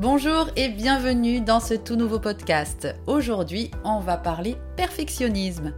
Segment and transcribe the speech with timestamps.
[0.00, 2.88] Bonjour et bienvenue dans ce tout nouveau podcast.
[3.06, 5.74] Aujourd'hui, on va parler perfectionnisme.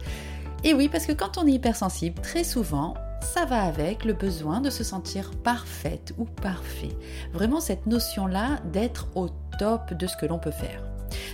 [0.63, 4.61] Et oui, parce que quand on est hypersensible, très souvent, ça va avec le besoin
[4.61, 6.95] de se sentir parfaite ou parfait.
[7.33, 9.27] Vraiment cette notion-là d'être au
[9.59, 10.81] top de ce que l'on peut faire.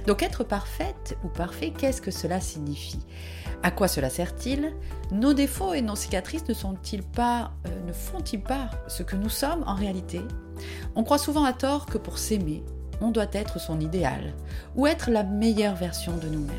[0.08, 3.06] Donc être parfaite ou parfait, qu'est-ce que cela signifie?
[3.62, 4.74] À quoi cela sert-il?
[5.12, 9.30] Nos défauts et nos cicatrices ne sont-ils pas, euh, ne font-ils pas ce que nous
[9.30, 10.22] sommes en réalité?
[10.96, 12.64] On croit souvent à tort que pour s'aimer,
[13.02, 14.34] on doit être son idéal
[14.76, 16.58] ou être la meilleure version de nous-mêmes.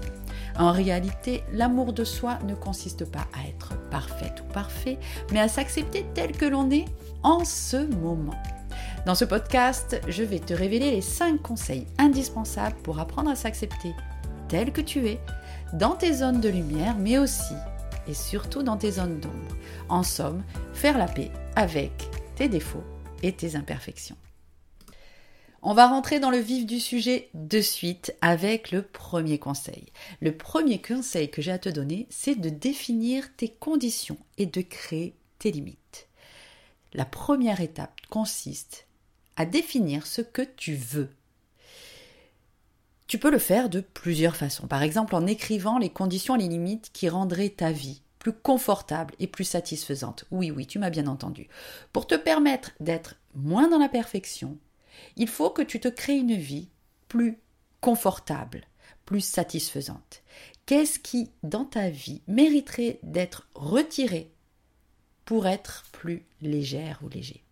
[0.58, 4.98] En réalité, l'amour de soi ne consiste pas à être parfaite ou parfait,
[5.32, 6.86] mais à s'accepter tel que l'on est
[7.22, 8.34] en ce moment.
[9.06, 13.94] Dans ce podcast, je vais te révéler les 5 conseils indispensables pour apprendre à s'accepter
[14.48, 15.20] tel que tu es,
[15.72, 17.54] dans tes zones de lumière, mais aussi
[18.08, 19.56] et surtout dans tes zones d'ombre.
[19.88, 20.42] En somme,
[20.74, 22.84] faire la paix avec tes défauts
[23.22, 24.16] et tes imperfections.
[25.62, 29.86] On va rentrer dans le vif du sujet de suite avec le premier conseil.
[30.20, 34.62] Le premier conseil que j'ai à te donner, c'est de définir tes conditions et de
[34.62, 36.08] créer tes limites.
[36.94, 38.86] La première étape consiste
[39.36, 41.10] à définir ce que tu veux.
[43.06, 44.66] Tu peux le faire de plusieurs façons.
[44.66, 49.14] Par exemple, en écrivant les conditions et les limites qui rendraient ta vie plus confortable
[49.18, 50.24] et plus satisfaisante.
[50.30, 51.48] Oui, oui, tu m'as bien entendu.
[51.92, 54.58] Pour te permettre d'être moins dans la perfection,
[55.16, 56.68] il faut que tu te crées une vie
[57.08, 57.38] plus
[57.80, 58.62] confortable,
[59.04, 60.22] plus satisfaisante.
[60.66, 64.30] Qu'est-ce qui, dans ta vie, mériterait d'être retiré
[65.24, 67.42] pour être plus légère ou léger?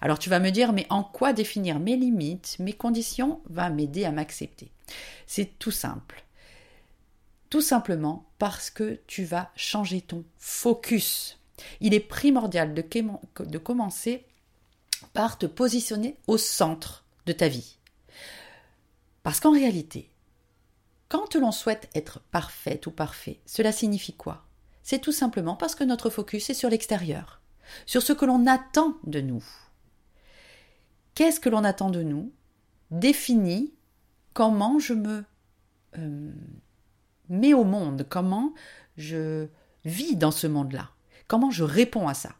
[0.00, 4.04] Alors tu vas me dire, mais en quoi définir mes limites, mes conditions va m'aider
[4.04, 4.70] à m'accepter?
[5.26, 6.24] C'est tout simple.
[7.50, 11.38] Tout simplement parce que tu vas changer ton focus.
[11.80, 14.24] Il est primordial de, commencer
[15.08, 17.78] par te positionner au centre de ta vie.
[19.22, 20.10] Parce qu'en réalité,
[21.08, 24.46] quand l'on souhaite être parfaite ou parfait, cela signifie quoi?
[24.82, 27.40] C'est tout simplement parce que notre focus est sur l'extérieur,
[27.86, 29.44] sur ce que l'on attend de nous.
[31.14, 32.32] Qu'est-ce que l'on attend de nous?
[32.90, 33.74] Définit
[34.32, 35.24] comment je me
[35.98, 36.32] euh,
[37.28, 38.54] mets au monde, comment
[38.96, 39.48] je
[39.84, 40.90] vis dans ce monde-là,
[41.28, 42.30] comment je réponds à ça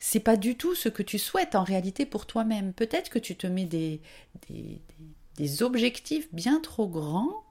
[0.00, 2.72] c'est pas du tout ce que tu souhaites en réalité pour toi-même.
[2.72, 4.00] Peut-être que tu te mets des,
[5.36, 7.44] des, objectifs bien trop grands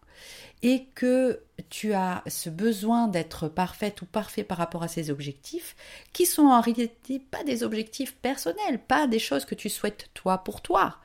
[0.61, 5.75] et que tu as ce besoin d'être parfaite ou parfait par rapport à ces objectifs,
[6.11, 10.39] qui sont en réalité pas des objectifs personnels, pas des choses que tu souhaites toi
[10.39, 10.99] pour toi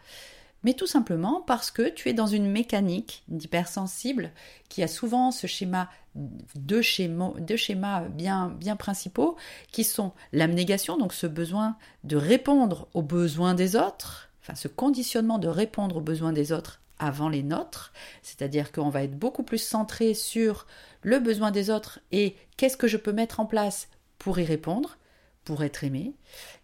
[0.65, 4.33] mais tout simplement parce que tu es dans une mécanique d'hypersensible
[4.69, 7.33] qui a souvent ce schéma deux schémas,
[8.09, 9.37] bien principaux
[9.73, 15.39] qui sont l'abnégation, donc ce besoin de répondre aux besoins des autres, enfin ce conditionnement
[15.39, 17.93] de répondre aux besoins des autres avant les nôtres,
[18.23, 20.67] c'est-à-dire qu'on va être beaucoup plus centré sur
[21.03, 23.89] le besoin des autres et qu'est-ce que je peux mettre en place
[24.19, 24.97] pour y répondre,
[25.45, 26.15] pour être aimé.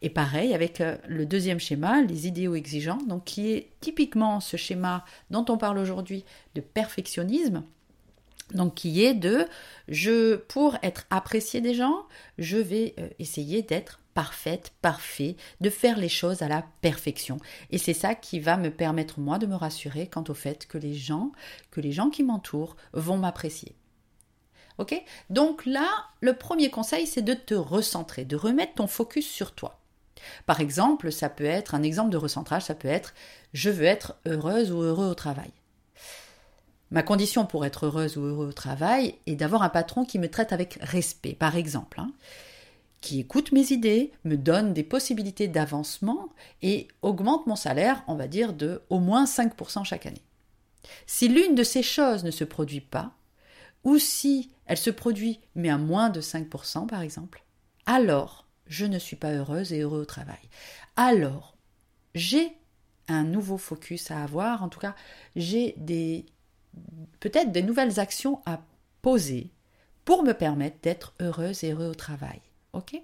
[0.03, 4.57] Et pareil avec euh, le deuxième schéma, les idéaux exigeants, donc qui est typiquement ce
[4.57, 6.25] schéma dont on parle aujourd'hui
[6.55, 7.65] de perfectionnisme.
[8.55, 9.47] Donc qui est de
[9.89, 12.07] je pour être apprécié des gens,
[12.39, 17.39] je vais euh, essayer d'être parfaite, parfait, de faire les choses à la perfection.
[17.71, 20.79] Et c'est ça qui va me permettre moi de me rassurer quant au fait que
[20.79, 21.33] les gens,
[21.71, 23.77] que les gens qui m'entourent vont m'apprécier.
[24.79, 25.01] Ok?
[25.29, 25.89] Donc là,
[26.21, 29.79] le premier conseil, c'est de te recentrer, de remettre ton focus sur toi.
[30.47, 33.15] Par exemple, ça peut être un exemple de recentrage, ça peut être
[33.53, 35.51] je veux être heureuse ou heureux au travail.
[36.91, 40.29] Ma condition pour être heureuse ou heureux au travail est d'avoir un patron qui me
[40.29, 42.13] traite avec respect, par exemple, hein,
[43.01, 46.29] qui écoute mes idées, me donne des possibilités d'avancement
[46.63, 50.23] et augmente mon salaire, on va dire, de au moins 5% chaque année.
[51.07, 53.13] Si l'une de ces choses ne se produit pas,
[53.85, 57.45] ou si elle se produit mais à moins de 5% par exemple,
[57.87, 60.39] alors je ne suis pas heureuse et heureux au travail.
[60.97, 61.57] Alors,
[62.15, 62.53] j'ai
[63.09, 64.95] un nouveau focus à avoir, en tout cas,
[65.35, 66.27] j'ai des
[67.21, 68.61] peut-être des nouvelles actions à
[69.03, 69.51] poser
[70.05, 72.41] pour me permettre d'être heureuse et heureux au travail.
[72.73, 73.01] OK?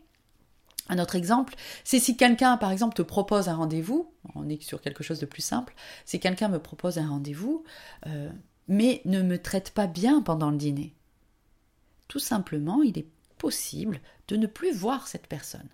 [0.88, 1.54] Un autre exemple,
[1.84, 5.26] c'est si quelqu'un, par exemple, te propose un rendez-vous, on est sur quelque chose de
[5.26, 5.74] plus simple,
[6.04, 7.64] si quelqu'un me propose un rendez-vous,
[8.06, 8.30] euh,
[8.68, 10.94] mais ne me traite pas bien pendant le dîner.
[12.08, 13.08] Tout simplement, il est
[13.38, 15.68] possible de ne plus voir cette personne.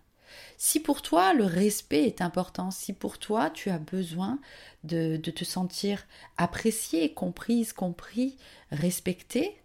[0.58, 4.38] Si pour toi le respect est important, si pour toi tu as besoin
[4.84, 6.06] de, te sentir
[6.36, 8.36] apprécié, comprise, compris,
[8.70, 9.56] respecté,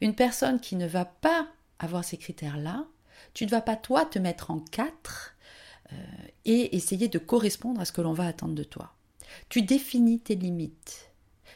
[0.00, 1.48] une personne qui ne va pas
[1.78, 2.86] avoir ces critères-là,
[3.34, 5.34] tu ne vas pas toi te mettre en quatre
[5.92, 5.96] euh,
[6.44, 8.94] et essayer de correspondre à ce que l'on va attendre de toi.
[9.48, 11.10] Tu définis tes limites.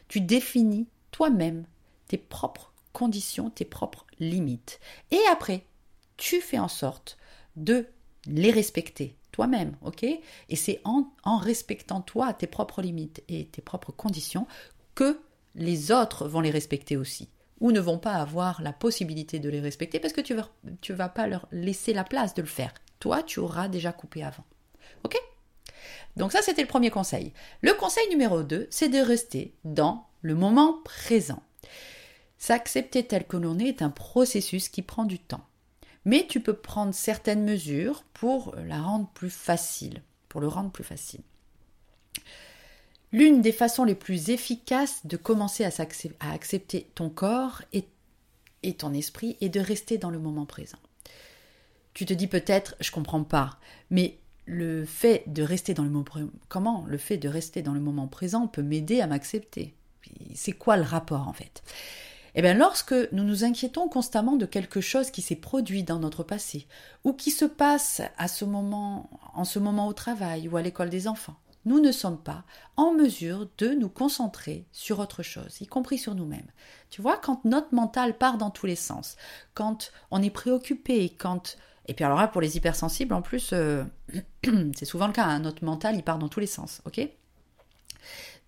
[0.08, 1.66] Tu définis toi-même
[2.08, 4.80] tes propres conditions, tes propres limites.
[5.10, 5.64] Et après,
[6.16, 7.18] tu fais en sorte
[7.56, 7.86] de
[8.26, 10.02] les respecter toi-même, ok?
[10.02, 11.06] Et c'est en,
[11.38, 14.46] respectant toi tes propres limites et tes propres conditions
[14.94, 15.20] que
[15.54, 17.28] les autres vont les respecter aussi
[17.60, 20.48] ou ne vont pas avoir la possibilité de les respecter parce que tu vas,
[20.80, 22.72] tu vas pas leur laisser la place de le faire.
[23.00, 24.44] Toi, tu auras déjà coupé avant.
[25.04, 25.16] OK?
[26.16, 27.32] Donc ça, c'était le premier conseil.
[27.62, 31.42] Le conseil numéro 2, c'est de rester dans le moment présent.
[32.38, 35.44] S'accepter tel que l'on est est un processus qui prend du temps.
[36.08, 40.00] Mais tu peux prendre certaines mesures pour la rendre plus facile,
[40.30, 41.20] pour le rendre plus facile.
[43.12, 47.84] L'une des façons les plus efficaces de commencer à, accepter ton corps et,
[48.62, 50.78] et, ton esprit est de rester dans le moment présent.
[51.92, 53.58] Tu te dis peut-être, je comprends pas,
[53.90, 54.16] mais
[54.46, 56.06] le fait de rester dans le moment
[56.48, 59.74] comment le fait de rester dans le moment présent peut m'aider à m'accepter?
[60.34, 61.62] C'est quoi le rapport en fait?
[62.38, 66.22] Eh bien, lorsque nous nous inquiétons constamment de quelque chose qui s'est produit dans notre
[66.22, 66.68] passé,
[67.02, 70.88] ou qui se passe à ce moment, en ce moment au travail ou à l'école
[70.88, 72.44] des enfants, nous ne sommes pas
[72.76, 76.46] en mesure de nous concentrer sur autre chose, y compris sur nous-mêmes.
[76.90, 79.16] Tu vois, quand notre mental part dans tous les sens,
[79.54, 81.56] quand on est préoccupé, quand...
[81.86, 83.82] Et puis alors là, pour les hypersensibles, en plus, euh,
[84.76, 87.00] c'est souvent le cas, hein, notre mental, il part dans tous les sens, ok?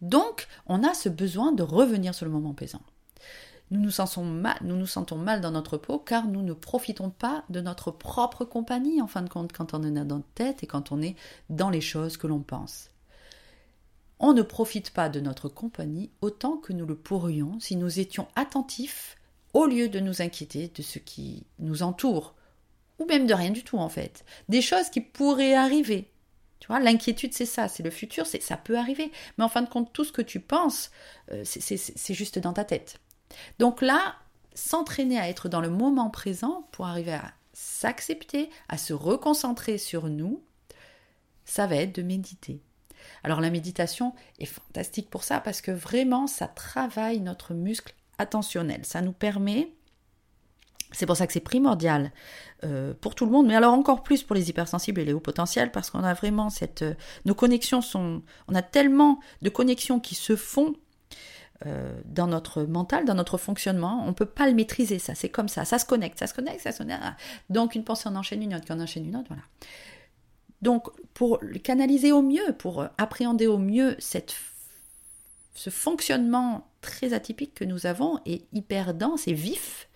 [0.00, 2.82] Donc, on a ce besoin de revenir sur le moment présent.
[3.70, 8.44] Nous nous, sentons mal, dans notre peau car nous ne profitons pas de notre propre
[8.44, 11.16] compagnie, en fin de compte, quand on est dans notre tête et quand on est
[11.48, 12.90] dans les choses que l'on pense
[14.20, 18.28] on ne profite pas de notre compagnie autant que nous le pourrions si nous étions
[18.36, 19.16] attentifs
[19.54, 22.34] au lieu de nous inquiéter de ce qui nous entoure,
[22.98, 26.08] ou même de rien du tout en fait, des choses qui pourraient arriver.
[26.60, 29.68] Tu vois, l'inquiétude c'est ça, c'est le futur, ça peut arriver, mais en fin de
[29.68, 30.90] compte tout ce que tu penses,
[31.32, 33.00] euh, c'est juste dans ta tête.
[33.58, 34.16] Donc là,
[34.54, 40.08] s'entraîner à être dans le moment présent pour arriver à s'accepter, à se reconcentrer sur
[40.08, 40.42] nous,
[41.44, 42.62] ça va être de méditer.
[43.24, 48.84] Alors la méditation est fantastique pour ça parce que vraiment ça travaille notre muscle attentionnel.
[48.84, 49.72] Ça nous permet
[50.92, 52.10] c'est pour ça que c'est primordial
[52.64, 55.20] euh, pour tout le monde, mais alors encore plus pour les hypersensibles et les hauts
[55.20, 56.82] potentiels, parce qu'on a vraiment cette...
[56.82, 56.94] Euh,
[57.24, 58.22] nos connexions sont...
[58.48, 60.74] On a tellement de connexions qui se font
[61.66, 65.28] euh, dans notre mental, dans notre fonctionnement, on ne peut pas le maîtriser, ça, c'est
[65.28, 67.02] comme ça, ça se connecte, ça se connecte, ça se connecte.
[67.50, 69.42] Donc une pensée en enchaîne une autre, qui en enchaîne une autre, voilà.
[70.62, 74.36] Donc, pour le canaliser au mieux, pour appréhender au mieux cette,
[75.54, 79.88] ce fonctionnement très atypique que nous avons et hyper dense et vif,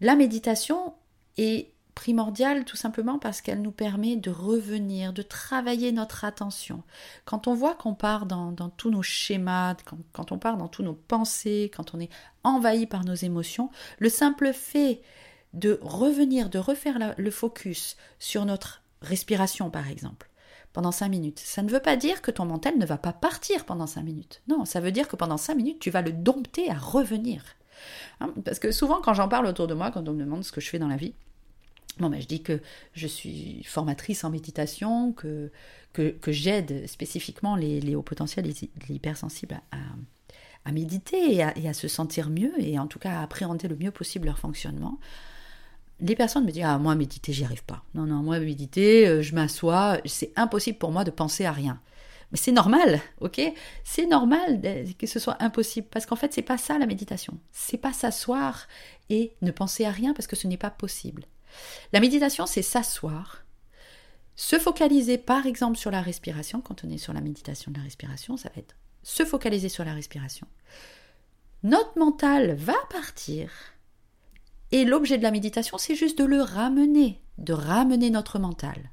[0.00, 0.94] la méditation
[1.36, 6.84] est primordiale tout simplement parce qu'elle nous permet de revenir, de travailler notre attention.
[7.24, 9.74] Quand on voit qu'on part dans, tous nos schémas,
[10.12, 12.10] quand, on part dans tous nos pensées, quand on est
[12.44, 15.00] envahi par nos émotions, le simple fait
[15.54, 20.30] de revenir, de refaire le focus sur notre respiration par exemple,
[20.74, 21.40] pendant 5 minutes.
[21.40, 24.42] Ça ne veut pas dire que ton mental ne va pas partir pendant 5 minutes.
[24.48, 27.42] Non, ça veut dire que pendant 5 minutes, tu vas le dompter à revenir.
[28.20, 30.52] Hein, parce que souvent, quand j'en parle autour de moi, quand on me demande ce
[30.52, 31.14] que je fais dans la vie,
[31.98, 32.60] Bon, ben, je dis que
[32.92, 35.50] je suis formatrice en méditation, que,
[35.92, 39.78] que, j'aide spécifiquement les, hauts potentiels, les, les hypersensibles à,
[40.66, 43.66] à méditer et à, et à, se sentir mieux et en tout cas à appréhender
[43.66, 44.98] le mieux possible leur fonctionnement
[46.00, 47.82] les personnes me disent Ah, moi, méditer, j'y arrive pas.
[47.94, 51.80] Non, non, moi, méditer, euh, je m'assois, c'est impossible pour moi de penser à rien.
[52.32, 53.40] Mais c'est normal, ok?
[53.84, 54.60] C'est normal
[54.98, 57.38] que ce soit impossible, parce qu'en fait, c'est pas ça la méditation.
[57.52, 58.66] C'est pas s'asseoir
[59.10, 61.24] et ne penser à rien, parce que ce n'est pas possible.
[61.92, 63.44] La méditation, c'est s'asseoir,
[64.34, 66.60] se focaliser par exemple sur la respiration.
[66.60, 69.84] Quand on est sur la méditation de la respiration, ça va être se focaliser sur
[69.84, 70.46] la respiration.
[71.62, 73.50] Notre mental va partir
[74.72, 78.90] et l'objet de la méditation, c'est juste de le ramener, de ramener notre mental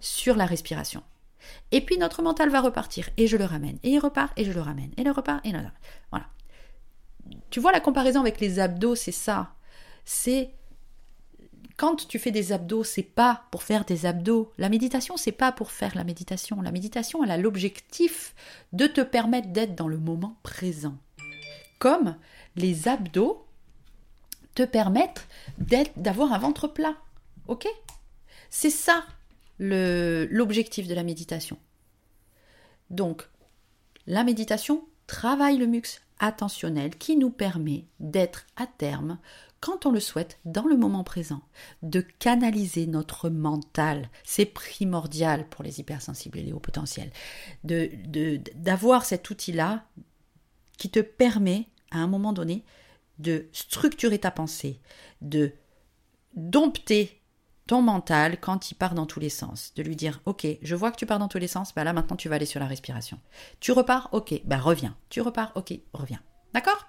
[0.00, 1.02] sur la respiration.
[1.70, 4.52] Et puis notre mental va repartir, et je le ramène, et il repart, et je
[4.52, 5.72] le ramène, et il repart, et il
[6.10, 6.26] Voilà.
[7.50, 9.54] Tu vois la comparaison avec les abdos, c'est ça.
[10.04, 10.54] C'est
[11.82, 14.52] quand tu fais des abdos, c'est pas pour faire des abdos.
[14.56, 16.62] La méditation, c'est pas pour faire la méditation.
[16.62, 18.36] La méditation, elle a l'objectif
[18.72, 20.96] de te permettre d'être dans le moment présent.
[21.80, 22.14] Comme
[22.54, 23.44] les abdos,
[24.54, 25.22] te permettre
[25.96, 26.94] d'avoir un ventre plat.
[27.48, 27.66] Ok?
[28.48, 29.04] C'est ça
[29.58, 31.58] l'objectif de la méditation.
[32.90, 33.28] Donc,
[34.06, 39.18] la méditation travaille le muscle attentionnel qui nous permet d'être à terme
[39.62, 41.40] quand on le souhaite, dans le moment présent,
[41.82, 44.10] de canaliser notre mental.
[44.24, 47.12] C'est primordial pour les hypersensibles et les hauts potentiels.
[47.62, 49.84] D'avoir cet outil-là
[50.78, 52.64] qui te permet, à un moment donné,
[53.20, 54.80] de structurer ta pensée,
[55.20, 55.52] de
[56.34, 57.22] dompter
[57.68, 60.90] ton mental quand il part dans tous les sens, de lui dire ok, je vois
[60.90, 62.66] que tu pars dans tous les sens, bah là maintenant tu vas aller sur la
[62.66, 63.20] respiration.
[63.60, 64.96] Tu repars, ok, bah reviens.
[65.08, 66.20] Tu repars, ok, reviens.
[66.52, 66.88] D'accord?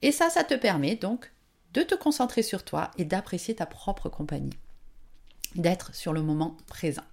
[0.00, 1.32] Et ça, ça te permet donc
[1.78, 4.58] de te concentrer sur toi et d'apprécier ta propre compagnie,
[5.54, 7.04] d'être sur le moment présent.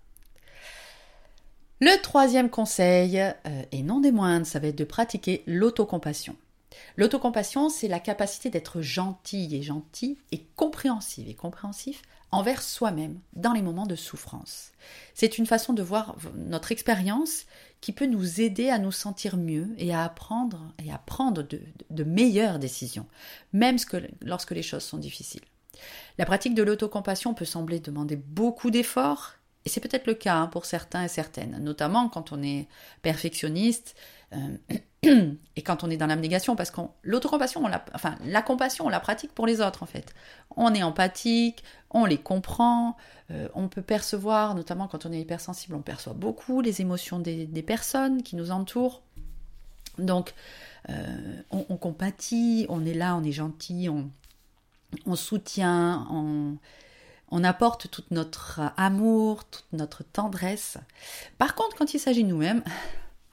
[1.81, 3.31] Le troisième conseil, euh,
[3.71, 6.35] et non des moindres, ça va être de pratiquer l'autocompassion.
[6.95, 12.01] L'autocompassion, c'est la capacité d'être gentil et gentil et compréhensive et compréhensif
[12.31, 14.71] envers soi-même dans les moments de souffrance.
[15.13, 17.45] C'est une façon de voir notre expérience
[17.81, 22.03] qui peut nous aider à nous sentir mieux et à apprendre et à prendre de,
[22.03, 23.07] meilleures décisions,
[23.53, 23.77] même
[24.21, 25.43] lorsque les choses sont difficiles.
[26.17, 29.33] La pratique de l'autocompassion peut sembler demander beaucoup d'efforts,
[29.65, 32.67] et c'est peut-être le cas hein, pour certains et certaines, notamment quand on est
[33.01, 33.95] perfectionniste
[34.33, 34.57] euh,
[35.55, 39.33] et quand on est dans l'abnégation, parce que l'autocompassion, enfin la compassion, on la pratique
[39.33, 40.13] pour les autres en fait.
[40.55, 42.97] On est empathique, on les comprend,
[43.31, 47.63] euh, on peut percevoir, notamment quand on est hypersensible, on perçoit beaucoup les émotions des,
[47.65, 49.01] personnes qui nous entourent.
[49.97, 50.33] Donc
[50.89, 54.09] euh, on, compatit, on est là, on est gentil, on,
[55.05, 56.57] on soutient, on
[57.31, 60.77] on apporte tout notre amour, toute notre tendresse.
[61.37, 62.63] Par contre, quand il s'agit de nous-mêmes,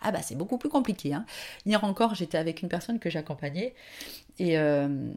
[0.03, 1.15] ah bah c'est beaucoup plus compliqué.
[1.15, 1.25] Hein.
[1.67, 3.75] Hier encore, j'étais avec une personne que j'accompagnais
[4.39, 5.13] et, euh,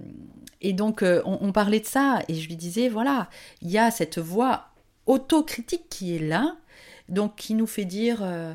[0.62, 3.30] et donc euh, on, parlait de ça et je lui disais voilà,
[3.62, 4.70] il y a cette voix
[5.06, 6.56] autocritique qui est là,
[7.10, 8.54] donc qui nous fait dire euh,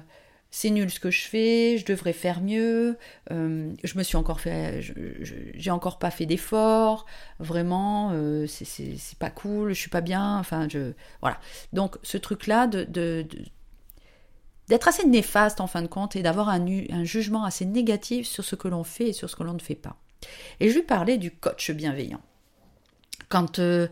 [0.51, 2.99] c'est nul ce que je fais, je devrais faire mieux,
[3.31, 4.81] je me suis encore fait,
[5.55, 7.07] j'ai encore pas fait d'efforts,
[7.39, 8.13] vraiment,
[8.49, 11.39] c'est pas cool, je suis pas bien, enfin, je, voilà.
[11.73, 13.25] Donc, ce truc-là de,
[14.71, 18.57] d'être assez néfaste en fin de compte et d'avoir un, jugement assez négatif sur ce
[18.57, 19.97] que l'on fait et sur ce que l'on ne fait pas.
[20.61, 22.21] Et je lui parlais du coach bienveillant.
[23.29, 23.89] Quand, euh,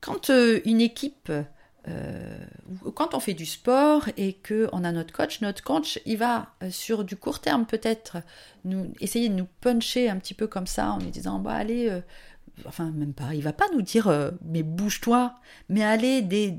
[0.00, 0.30] quand
[0.64, 1.30] une équipe
[1.88, 2.38] euh,
[2.94, 6.54] quand on fait du sport et que on a notre coach, notre coach, il va
[6.62, 8.18] euh, sur du court terme peut-être
[9.00, 12.00] essayer de nous puncher un petit peu comme ça en nous disant bah allez, euh,
[12.66, 15.34] enfin même pas, il va pas nous dire mais bouge-toi,
[15.68, 16.58] mais allez des,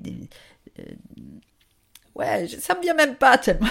[2.19, 3.67] ouais, ça me vient même pas tellement,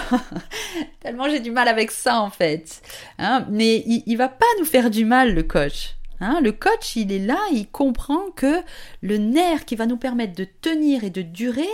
[0.99, 2.81] tellement j'ai du mal avec ça en fait.
[3.17, 3.45] Hein.
[3.49, 5.95] mais il, il va pas nous faire du mal le coach.
[6.21, 8.61] Hein, le coach, il est là, il comprend que
[9.01, 11.69] le nerf qui va nous permettre de tenir et de durer,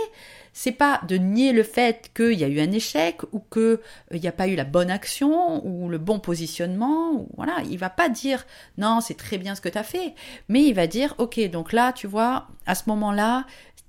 [0.52, 3.78] c'est pas de nier le fait qu'il y a eu un échec ou qu'il euh,
[4.12, 7.26] n'y a pas eu la bonne action ou le bon positionnement.
[7.36, 8.46] voilà, il va pas dire
[8.78, 10.14] non, c'est très bien ce que tu as fait,
[10.48, 13.44] mais il va dire ok, donc là, tu vois, à ce moment-là,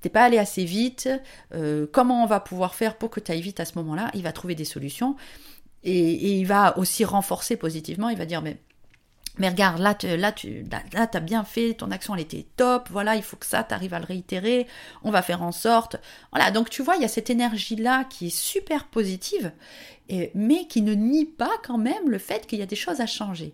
[0.09, 1.09] pas allé assez vite.
[1.53, 4.11] Euh, comment on va pouvoir faire pour que tu ailles vite à ce moment-là?
[4.13, 5.15] Il va trouver des solutions
[5.83, 8.09] et, il va aussi renforcer positivement.
[8.09, 8.57] Il va dire mais
[9.39, 12.89] mais regarde, là, tu, là, tu là, as bien fait, ton action, elle était top,
[12.89, 14.65] voilà, il faut que ça, tu arrives à le réitérer,
[15.03, 15.97] on va faire en sorte.
[16.31, 19.51] Voilà, donc tu vois, il y a cette énergie-là qui est super positive,
[20.33, 23.05] mais qui ne nie pas quand même le fait qu'il y a des choses à
[23.05, 23.53] changer.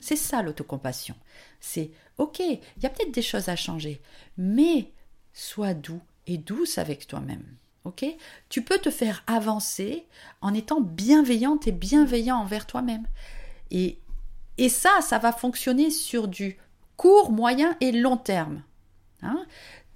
[0.00, 1.14] C'est ça l'autocompassion.
[1.60, 4.02] C'est, ok, il y a peut-être des choses à changer,
[4.36, 4.92] mais
[5.34, 7.44] sois doux et douce avec toi-même.
[7.84, 8.06] Ok?
[8.48, 10.06] Tu peux te faire avancer
[10.40, 13.06] en étant bienveillante et bienveillant envers toi-même.
[13.70, 13.98] Et
[14.58, 16.56] et ça, ça va fonctionner sur du
[16.96, 18.62] court, moyen et long terme.
[19.22, 19.44] Hein?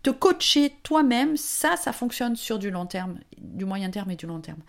[0.02, 4.26] Te coacher toi-même, ça, ça fonctionne sur du long terme, du moyen terme et du
[4.26, 4.60] long terme.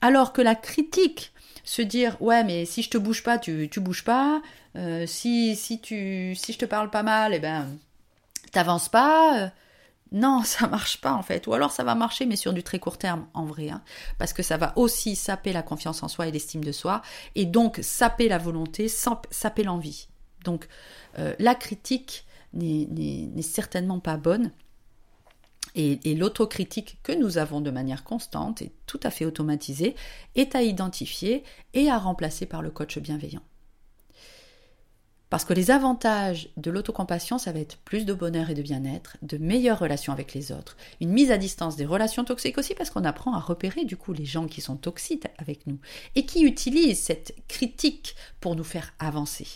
[0.00, 1.32] Alors que la critique,
[1.64, 4.42] se dire ouais mais si je te bouge pas, tu, tu bouges pas,
[4.76, 7.68] euh, si, si, tu, si je te parle pas mal, eh ben
[8.50, 9.38] t'avances pas.
[9.38, 9.48] Euh,
[10.12, 11.46] non, ça marche pas en fait.
[11.46, 13.82] Ou alors ça va marcher, mais sur du très court terme en vrai, hein.
[14.18, 17.02] parce que ça va aussi saper la confiance en soi et l'estime de soi,
[17.34, 20.08] et donc saper la volonté, saper l'envie.
[20.44, 20.68] Donc
[21.18, 24.52] euh, la critique n'est certainement pas bonne.
[25.74, 29.96] Et, et l'autocritique que nous avons de manière constante et tout à fait automatisée
[30.34, 33.40] est à identifier et à remplacer par le coach bienveillant.
[35.32, 39.16] Parce que les avantages de l'autocompassion, ça va être plus de bonheur et de bien-être,
[39.22, 42.90] de meilleures relations avec les autres, une mise à distance des relations toxiques aussi, parce
[42.90, 45.78] qu'on apprend à repérer du coup les gens qui sont toxiques avec nous
[46.16, 49.46] et qui utilisent cette critique pour nous faire avancer.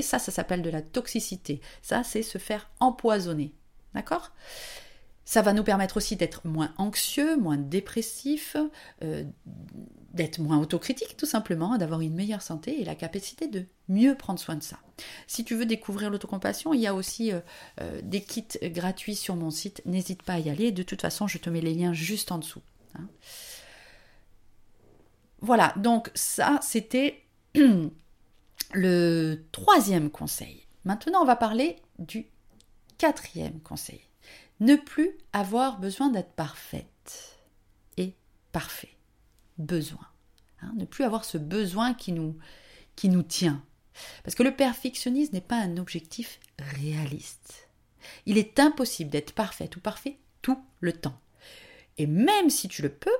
[0.00, 1.60] Ça, ça s'appelle de la toxicité.
[1.82, 3.52] Ça, c'est se faire empoisonner.
[3.92, 4.32] D'accord?
[5.28, 8.56] Ça va nous permettre aussi d'être moins anxieux, moins dépressif,
[9.02, 9.24] euh,
[10.14, 14.40] d'être moins autocritique tout simplement, d'avoir une meilleure santé et la capacité de mieux prendre
[14.40, 14.78] soin de ça.
[15.26, 17.40] Si tu veux découvrir l'autocompassion, il y a aussi euh,
[17.82, 21.26] euh, des kits gratuits sur mon site, n'hésite pas à y aller, de toute façon
[21.26, 22.62] je te mets les liens juste en dessous.
[22.94, 23.06] Hein.
[25.42, 27.22] Voilà, donc ça c'était
[28.72, 30.64] le troisième conseil.
[30.86, 32.28] Maintenant on va parler du
[32.96, 34.07] quatrième conseil.
[34.60, 37.38] Ne plus avoir besoin d'être parfaite
[37.96, 38.14] et
[38.52, 38.96] parfait.
[39.58, 40.06] Besoin.
[40.62, 42.36] Hein, ne plus avoir ce besoin qui nous,
[42.96, 43.62] qui nous tient.
[44.24, 47.68] Parce que le perfectionnisme n'est pas un objectif réaliste.
[48.26, 51.20] Il est impossible d'être parfaite ou parfait tout le temps.
[51.96, 53.10] Et même si tu le peux,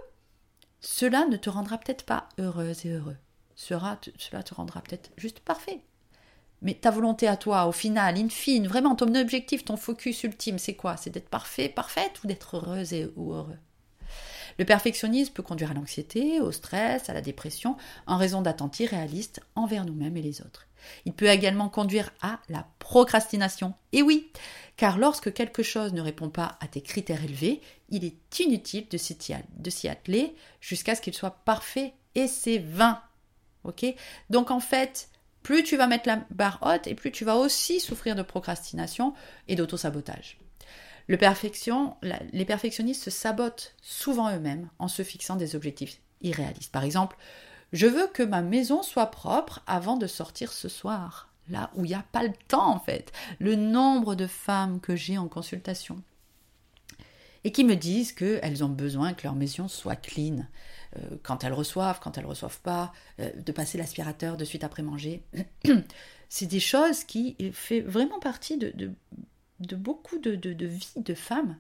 [0.81, 3.17] cela ne te rendra peut-être pas heureuse et heureux.
[3.57, 5.81] Cela te rendra peut-être juste parfait.
[6.63, 10.59] Mais ta volonté à toi, au final, in fine, vraiment ton objectif, ton focus ultime,
[10.59, 10.97] c'est quoi?
[10.97, 13.59] C'est d'être parfait, parfaite ou d'être heureuse et, ou heureux?
[14.59, 19.41] Le perfectionnisme peut conduire à l'anxiété, au stress, à la dépression, en raison d'attentes irréalistes
[19.55, 20.67] envers nous-mêmes et les autres.
[21.05, 23.75] Il peut également conduire à la procrastination.
[23.93, 24.31] Et oui,
[24.77, 28.99] car lorsque quelque chose ne répond pas à tes critères élevés, il est inutile de
[28.99, 33.01] s'y atteler jusqu'à ce qu'il soit parfait et c'est vain.
[33.65, 33.85] Ok?
[34.31, 35.09] Donc en fait,
[35.49, 39.15] plus tu vas mettre la barre haute et plus tu vas aussi souffrir de procrastination
[39.49, 40.37] et d'autosabotage.
[41.09, 46.71] Les perfectionnistes se sabotent souvent eux-mêmes en se fixant des objectifs irréalistes.
[46.71, 47.17] Par exemple,
[47.73, 51.31] je veux que ma maison soit propre avant de sortir ce soir.
[51.49, 53.11] Là où il n'y a pas le temps en fait.
[53.39, 56.03] Le nombre de femmes que j'ai en consultation
[57.45, 60.45] et qui me disent qu'elles ont besoin que leur maison soit clean.
[60.97, 64.83] Euh, quand elles reçoivent, quand elles reçoivent pas, euh, de passer l'aspirateur de suite après
[64.83, 65.23] manger.
[66.29, 68.73] C'est des choses qui font vraiment partie de,
[69.61, 71.57] de, beaucoup de, de, vie de femmes.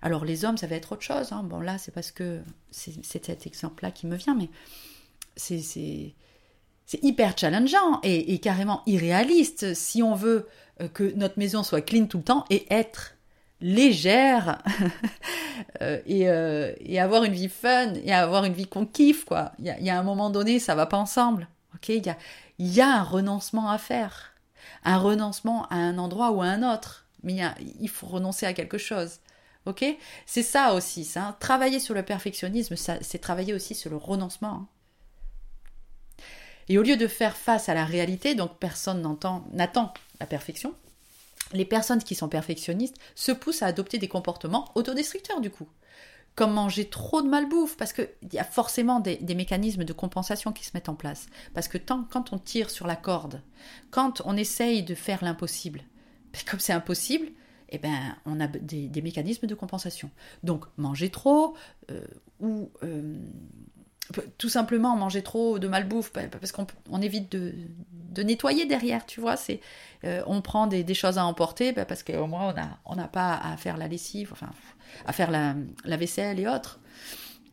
[0.00, 1.30] Alors les hommes, ça va être autre chose.
[1.30, 1.44] Hein.
[1.44, 2.40] Bon là, c'est parce que
[2.72, 4.50] c'est cet exemple-là qui me vient, mais
[5.36, 6.14] c'est
[7.00, 10.48] hyper challengeant et, et, carrément irréaliste si on veut
[10.80, 13.14] euh, que notre maison soit clean tout le temps et être
[13.62, 14.58] légère
[15.82, 19.52] euh, euh, et, avoir une vie fun et avoir une vie qu'on kiffe quoi.
[19.58, 21.48] Il y a, un moment donné, ça va pas ensemble.
[21.74, 22.18] Ok, il y a,
[22.58, 24.34] y a un renoncement à faire,
[24.84, 27.06] un renoncement à un endroit ou à un autre.
[27.22, 27.38] Mais
[27.80, 29.20] il faut renoncer à quelque chose.
[29.64, 29.84] Ok,
[30.26, 31.04] c'est ça aussi.
[31.04, 31.36] Ça.
[31.38, 34.48] Travailler sur le perfectionnisme, c'est travailler aussi sur le renoncement.
[34.48, 34.68] Hein.
[36.68, 39.02] Et au lieu de faire face à la réalité, donc personne
[39.52, 40.74] n'attend la perfection,
[41.52, 45.68] les personnes qui sont perfectionnistes se poussent à adopter des comportements autodestructeurs du coup.
[46.34, 50.64] Comme manger trop de malbouffe, parce qu'il y a forcément des, mécanismes de compensation qui
[50.64, 51.26] se mettent en place.
[51.52, 53.42] Parce que quand on tire sur la corde,
[53.90, 55.82] quand on essaye de faire l'impossible,
[56.32, 57.28] ben, comme c'est impossible,
[57.68, 60.10] eh ben, on a des, mécanismes de compensation.
[60.42, 61.54] Donc, manger trop,
[61.90, 62.04] euh,
[62.40, 63.18] ou euh,
[64.38, 69.36] tout simplement manger trop de malbouffe parce qu'on évite de, nettoyer derrière, tu vois.
[69.36, 69.60] C'est
[70.04, 73.76] euh, on prend des, choses à emporter parce qu'au moins on n'a pas à faire
[73.76, 74.50] la lessive, enfin
[75.06, 75.54] à faire la,
[75.96, 76.80] vaisselle et autres.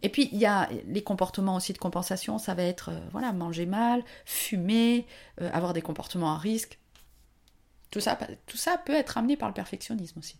[0.01, 3.33] Et puis il y a les comportements aussi de compensation, ça va être euh, voilà
[3.33, 5.05] manger mal, fumer,
[5.41, 6.79] euh, avoir des comportements à risque.
[7.91, 10.37] Tout ça, tout ça peut être amené par le perfectionnisme aussi.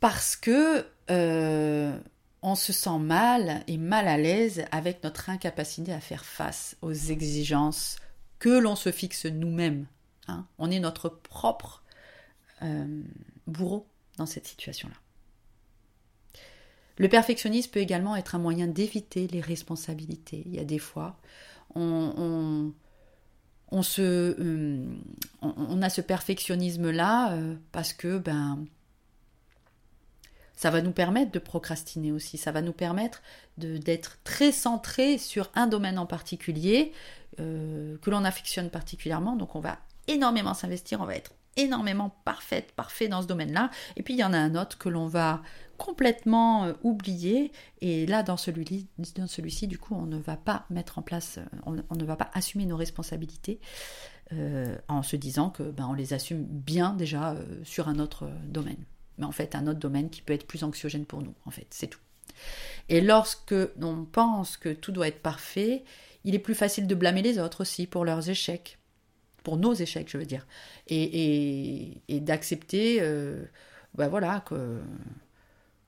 [0.00, 0.86] Parce que
[2.42, 6.92] on se sent mal et mal à l'aise avec notre incapacité à faire face aux
[6.92, 7.96] exigences
[8.38, 9.86] que l'on se fixe nous-mêmes.
[10.28, 10.46] Hein.
[10.58, 11.82] On est notre propre
[12.62, 13.02] euh,
[13.46, 14.94] bourreau dans cette situation-là.
[16.96, 20.42] Le perfectionnisme peut également être un moyen d'éviter les responsabilités.
[20.44, 21.16] Il y a des fois,
[21.74, 22.72] on,
[23.98, 24.84] euh,
[25.82, 28.66] a ce perfectionnisme-là euh, parce que ben,
[30.60, 33.22] ça va nous permettre de procrastiner aussi, ça va nous permettre
[33.56, 36.92] d'être très centré sur un domaine en particulier
[37.38, 39.36] euh, que l'on affectionne particulièrement.
[39.36, 43.70] Donc on va énormément s'investir, on va être énormément parfaite, parfait dans ce domaine-là.
[43.96, 45.40] Et puis il y en a un autre que l'on va
[45.78, 47.52] complètement euh, oublier.
[47.80, 51.38] Et là, dans celui-ci, dans celui du coup, on ne va pas mettre en place,
[51.64, 53.60] on, ne va pas assumer nos responsabilités
[54.34, 58.84] euh, en se disant que ben, on les assume bien déjà sur un autre domaine
[59.20, 61.66] mais en fait un autre domaine qui peut être plus anxiogène pour nous, en fait,
[61.70, 62.00] c'est tout.
[62.88, 65.84] Et lorsque l'on pense que tout doit être parfait,
[66.24, 68.78] il est plus facile de blâmer les autres aussi pour leurs échecs,
[69.44, 70.46] pour nos échecs, je veux dire,
[70.88, 73.00] et, d'accepter,
[73.94, 74.44] ben voilà,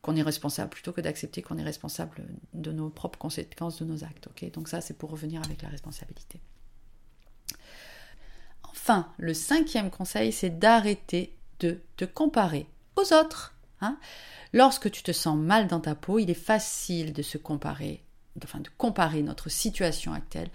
[0.02, 4.04] qu'on est responsable plutôt que d'accepter qu'on est responsable de nos propres conséquences de nos
[4.04, 4.28] actes.
[4.52, 6.40] Donc ça, c'est pour revenir avec la responsabilité.
[8.64, 13.54] Enfin, le cinquième conseil, c'est d'arrêter de te comparer aux autres.
[13.80, 13.98] Hein.
[14.52, 18.04] Lorsque tu te sens mal dans ta peau, il est facile de se comparer,
[18.44, 20.50] enfin de comparer notre situation actuelle,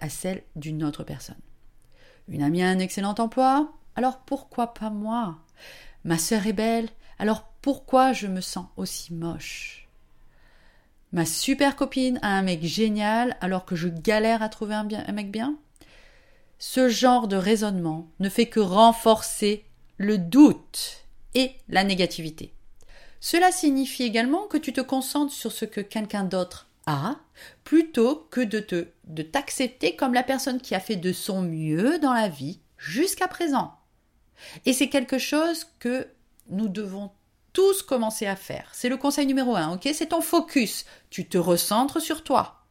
[0.00, 1.40] à celle d'une autre personne.
[2.28, 5.38] Une amie a un excellent emploi, alors pourquoi pas moi?
[6.04, 9.88] Ma sœur est belle, alors pourquoi je me sens aussi moche?
[11.12, 15.30] Ma super copine a un mec génial alors que je galère à trouver un mec
[15.30, 15.56] bien?
[16.58, 19.64] Ce genre de raisonnement ne fait que renforcer
[19.96, 22.52] le doute et la négativité.
[23.20, 27.16] Cela signifie également que tu te concentres sur ce que quelqu'un d'autre a
[27.64, 31.98] plutôt que de te de t'accepter comme la personne qui a fait de son mieux
[31.98, 33.74] dans la vie jusqu'à présent.
[34.64, 36.08] Et c'est quelque chose que
[36.48, 37.10] nous devons
[37.52, 38.70] tous commencer à faire.
[38.72, 39.88] C'est le conseil numéro un, ok?
[39.92, 40.86] C'est ton focus.
[41.10, 42.64] Tu te recentres sur toi.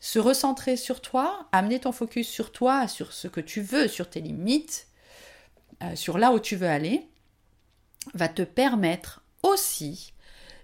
[0.00, 4.10] Se recentrer sur toi, amener ton focus sur toi, sur ce que tu veux, sur
[4.10, 4.86] tes limites,
[5.82, 7.08] euh, sur là où tu veux aller,
[8.12, 10.12] va te permettre aussi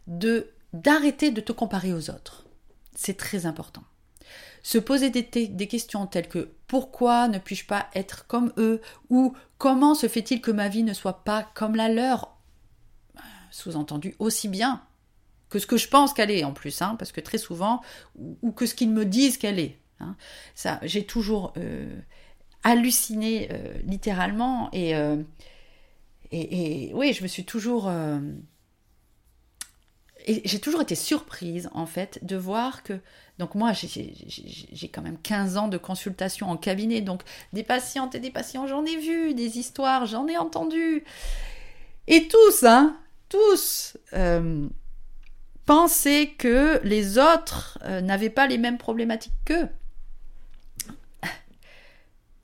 [0.06, 2.44] de d'arrêter de te comparer aux autres.
[2.94, 3.82] C'est très important.
[4.62, 8.80] Se poser des, questions telles que pourquoi ne puis-je pas être comme eux?
[9.08, 12.36] ou comment se fait-il que ma vie ne soit pas comme la leur?
[13.50, 14.82] Sous-entendu aussi bien
[15.48, 17.80] que ce que je pense qu'elle est en plus, hein, parce que très souvent,
[18.42, 19.78] ou, que ce qu'ils me disent qu'elle est.
[19.98, 20.14] Hein.
[20.54, 22.00] Ça, j'ai toujours euh,
[22.62, 25.16] halluciné euh, littéralement et, euh,
[26.32, 27.90] et, oui, je me suis toujours
[30.26, 33.00] et j'ai toujours été surprise, en fait, de voir que.
[33.38, 37.00] Donc, moi, j'ai quand même 15 ans de consultation en cabinet.
[37.00, 37.22] Donc,
[37.54, 41.04] des patientes et des patients, j'en ai vu, des histoires, j'en ai entendu.
[42.06, 42.98] Et tous, hein,
[43.30, 44.68] tous, euh,
[45.64, 49.68] pensaient que les autres euh, n'avaient pas les mêmes problématiques qu'eux.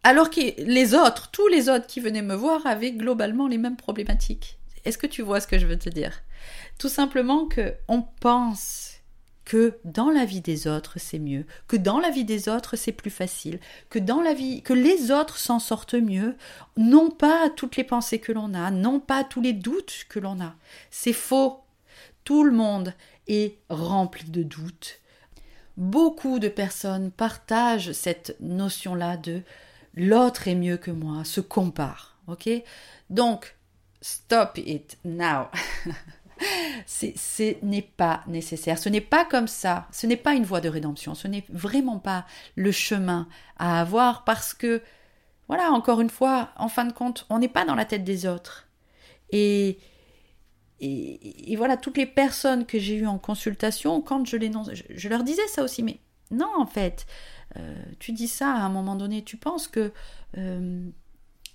[0.09, 3.77] Alors que les autres, tous les autres qui venaient me voir avaient globalement les mêmes
[3.77, 4.57] problématiques.
[4.85, 6.23] Est-ce que tu vois ce que je veux te dire?
[6.79, 9.01] Tout simplement que on pense
[9.45, 12.93] que dans la vie des autres c'est mieux, que dans la vie des autres c'est
[12.93, 13.59] plus facile,
[13.91, 16.37] que dans la vie que les autres s'en sortent mieux,
[16.77, 20.41] non pas toutes les pensées que l'on a, non pas tous les doutes que l'on
[20.41, 20.55] a.
[20.93, 21.65] C'est faux.
[22.23, 22.95] Tout le monde
[23.27, 25.01] est rempli de doutes.
[25.77, 29.43] Beaucoup de personnes partagent cette notion-là de
[29.97, 32.19] l'autre est mieux que moi, se compare.
[32.29, 32.49] OK?
[33.11, 33.57] Donc
[34.01, 35.47] stop it now.
[36.87, 38.79] ce n'est pas nécessaire.
[38.79, 39.87] Ce n'est pas comme ça.
[39.91, 41.15] Ce n'est pas une voie de rédemption.
[41.15, 43.29] Ce n'est vraiment pas le chemin
[43.59, 44.83] à avoir parce que,
[45.49, 48.27] voilà, encore une fois, en fin de compte, on n'est pas dans la tête des
[48.27, 48.69] autres.
[49.31, 49.79] Et,
[50.81, 54.51] et, voilà, toutes les personnes que j'ai eues en consultation, quand je les
[54.91, 55.99] je, leur disais ça aussi, mais
[56.31, 57.07] non, en fait,
[57.99, 59.93] tu dis ça à un moment donné, tu penses que
[60.37, 60.91] euh,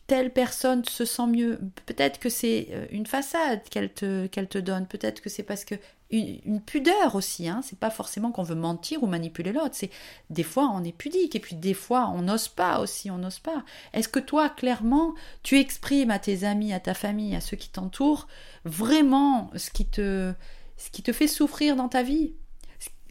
[0.07, 1.59] telle personne se sent mieux.
[1.85, 4.87] Peut-être que c'est euh, une façade qu'elle te, qu'elle te donne.
[4.87, 5.75] Peut-être que c'est parce que
[6.09, 7.47] une, pudeur aussi.
[7.47, 7.61] Hein.
[7.63, 9.73] C'est pas forcément qu'on veut mentir ou manipuler l'autre.
[9.73, 9.91] C'est
[10.29, 13.09] des fois on est pudique et puis des fois on n'ose pas aussi.
[13.09, 13.63] On n'ose pas.
[13.93, 17.69] Est-ce que toi clairement tu exprimes à tes amis, à ta famille, à ceux qui
[17.69, 18.27] t'entourent
[18.65, 20.33] vraiment ce qui te
[20.75, 22.33] ce qui te fait souffrir dans ta vie,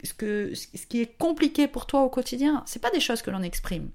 [0.03, 2.63] ce qui est compliqué pour toi au quotidien.
[2.65, 3.91] C'est pas des choses que l'on exprime.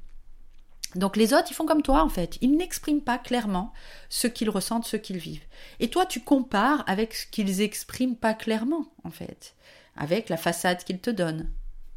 [0.95, 2.39] Donc les autres, ils font comme toi en fait.
[2.41, 3.73] Ils n'expriment pas clairement
[4.09, 5.45] ce qu'ils ressentent, ce qu'ils vivent.
[5.81, 9.55] Et toi, tu compares avec ce qu'ils expriment pas clairement en fait,
[9.97, 11.51] avec la façade qu'ils te donnent.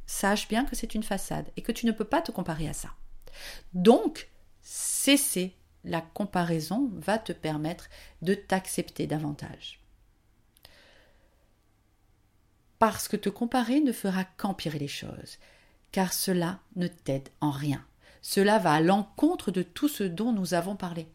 [0.06, 2.74] Sache bien que c'est une façade et que tu ne peux pas te comparer à
[2.74, 2.90] ça.
[3.74, 4.30] Donc,
[4.62, 7.90] cesser la comparaison va te permettre
[8.22, 9.79] de t'accepter davantage.
[12.80, 15.38] Parce que te comparer ne fera qu'empirer les choses,
[15.92, 17.86] car cela ne t'aide en rien.
[18.22, 21.08] Cela va à l'encontre de tout ce dont nous avons parlé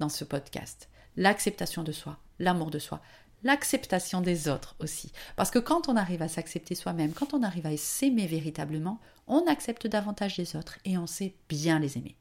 [0.00, 0.88] dans ce podcast.
[1.16, 3.00] L'acceptation de soi, l'amour de soi,
[3.44, 5.12] l'acceptation des autres aussi.
[5.36, 9.46] Parce que quand on arrive à s'accepter soi-même, quand on arrive à s'aimer véritablement, on
[9.46, 12.16] accepte davantage les autres et on sait bien les aimer.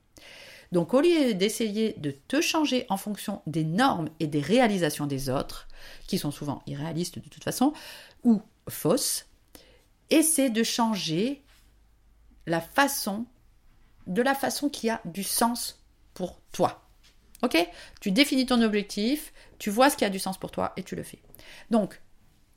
[0.72, 5.30] Donc au lieu d'essayer de te changer en fonction des normes et des réalisations des
[5.30, 5.68] autres,
[6.08, 7.74] qui sont souvent irréalistes de toute façon,
[8.24, 9.28] ou fausses,
[10.10, 11.44] essaie de changer
[12.48, 13.26] la façon
[14.08, 16.82] de la façon qui a du sens pour toi.
[17.44, 17.58] Ok?
[18.00, 20.96] Tu définis ton objectif, tu vois ce qui a du sens pour toi et tu
[20.96, 21.20] le fais.
[21.70, 22.02] Donc,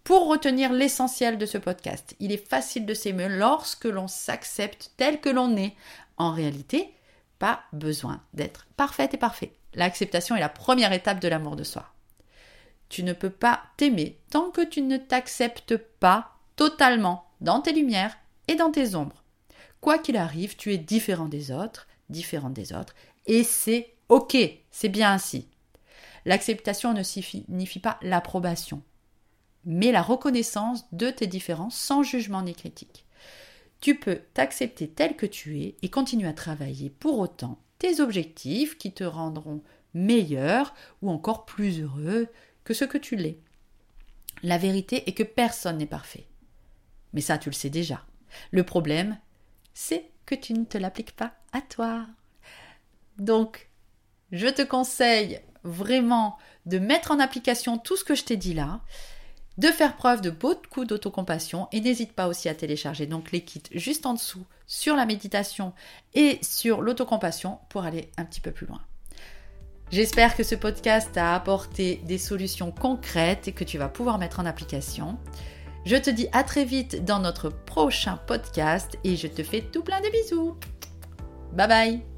[0.02, 5.20] pour retenir l'essentiel de ce podcast, il est facile de s'aimer lorsque l'on s'accepte tel
[5.20, 5.74] que l'on est.
[6.16, 6.92] En réalité,
[7.38, 9.52] pas besoin d'être parfaite et parfait.
[9.74, 11.93] L'acceptation est la première étape de l'amour de soi.
[12.88, 18.16] Tu ne peux pas t'aimer tant que tu ne t'acceptes pas totalement dans tes lumières
[18.48, 19.24] et dans tes ombres.
[19.80, 22.94] Quoi qu'il arrive, tu es différent des autres, différente des autres,
[23.26, 24.36] et c'est ok,
[24.70, 25.48] c'est bien ainsi.
[26.24, 28.82] L'acceptation ne signifie pas l'approbation,
[29.64, 33.04] mais la reconnaissance de tes différences sans jugement ni critique.
[33.80, 38.78] Tu peux t'accepter tel que tu es et continuer à travailler pour autant tes objectifs
[38.78, 42.28] qui te rendront meilleur ou encore plus heureux
[42.64, 43.38] que ce que tu l'es.
[44.42, 46.26] La vérité est que personne n'est parfait.
[47.12, 48.04] Mais ça, tu le sais déjà.
[48.50, 49.18] Le problème,
[49.74, 52.06] c'est que tu ne te l'appliques pas à toi.
[53.18, 53.70] Donc,
[54.32, 58.80] je te conseille vraiment de mettre en application tout ce que je t'ai dit là,
[59.58, 63.62] de faire preuve de beaucoup d'autocompassion et n'hésite pas aussi à télécharger donc les kits
[63.72, 65.72] juste en dessous sur la méditation
[66.14, 68.80] et sur l'autocompassion pour aller un petit peu plus loin.
[69.94, 74.44] J'espère que ce podcast t'a apporté des solutions concrètes que tu vas pouvoir mettre en
[74.44, 75.18] application.
[75.86, 79.84] Je te dis à très vite dans notre prochain podcast et je te fais tout
[79.84, 80.56] plein de bisous.
[81.52, 82.13] Bye bye